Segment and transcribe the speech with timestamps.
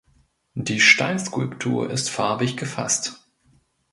[0.55, 3.23] Die Steinskulptur ist farbig gefasst.